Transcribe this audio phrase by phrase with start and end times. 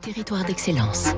[0.00, 1.14] Territoire d'excellence.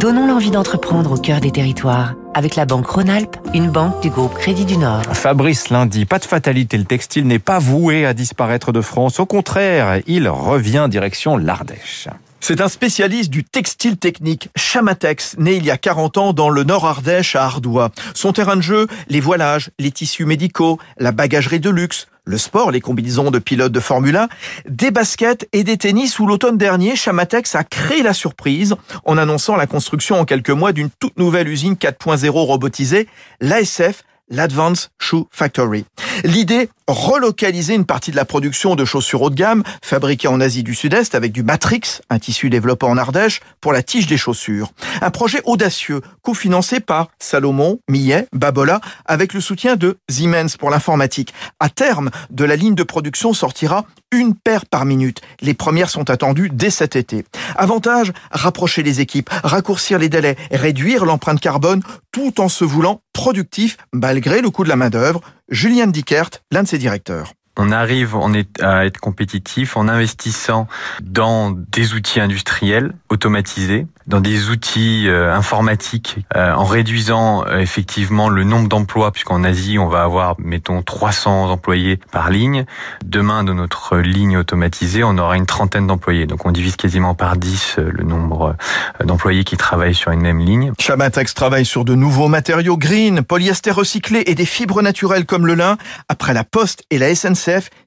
[0.00, 4.34] Donnons l'envie d'entreprendre au cœur des territoires avec la banque Rhône-Alpes, une banque du groupe
[4.34, 5.02] Crédit du Nord.
[5.12, 9.20] Fabrice lundi, pas de fatalité, le textile n'est pas voué à disparaître de France.
[9.20, 12.08] Au contraire, il revient direction l'Ardèche.
[12.44, 16.64] C'est un spécialiste du textile technique, Chamatex, né il y a 40 ans dans le
[16.64, 17.92] Nord Ardèche à Ardois.
[18.14, 22.72] Son terrain de jeu, les voilages, les tissus médicaux, la bagagerie de luxe, le sport,
[22.72, 24.28] les combinaisons de pilotes de Formule 1,
[24.68, 29.54] des baskets et des tennis où l'automne dernier, Chamatex a créé la surprise en annonçant
[29.54, 33.06] la construction en quelques mois d'une toute nouvelle usine 4.0 robotisée,
[33.40, 35.84] l'ASF, l'Advanced Shoe Factory.
[36.24, 40.62] L'idée, relocaliser une partie de la production de chaussures haut de gamme fabriquées en Asie
[40.62, 44.72] du Sud-Est avec du Matrix, un tissu développé en Ardèche, pour la tige des chaussures.
[45.00, 51.32] Un projet audacieux, cofinancé par Salomon, Millet, Babola, avec le soutien de Siemens pour l'informatique.
[51.60, 55.20] À terme de la ligne de production sortira une paire par minute.
[55.40, 57.24] Les premières sont attendues dès cet été.
[57.56, 63.76] Avantage, rapprocher les équipes, raccourcir les délais, réduire l'empreinte carbone tout en se voulant productif
[63.92, 65.20] malgré le coût de la main-d'œuvre.
[65.48, 68.16] Julien Dickert, l'un de ses directeurs on arrive
[68.60, 70.66] à être compétitif en investissant
[71.02, 78.28] dans des outils industriels automatisés, dans des outils euh, informatiques, euh, en réduisant euh, effectivement
[78.28, 82.64] le nombre d'emplois, puisqu'en Asie, on va avoir, mettons, 300 employés par ligne.
[83.04, 86.26] Demain, dans notre ligne automatisée, on aura une trentaine d'employés.
[86.26, 88.56] Donc, on divise quasiment par 10 le nombre
[89.04, 90.72] d'employés qui travaillent sur une même ligne.
[90.78, 95.54] Chamatex travaille sur de nouveaux matériaux green, polyester recyclé et des fibres naturelles comme le
[95.54, 95.76] lin.
[96.08, 97.08] Après la Poste et la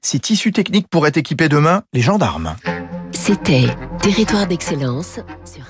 [0.02, 2.56] Ces tissus techniques pourraient équiper demain les gendarmes.
[3.12, 3.66] C'était
[4.00, 5.64] Territoire d'excellence sur